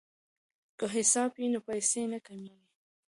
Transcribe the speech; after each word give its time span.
که 0.77 0.85
حساب 0.95 1.29
وي 1.37 1.47
نو 1.53 1.59
پیسې 1.67 2.01
نه 2.13 2.19
کمیږي. 2.27 2.67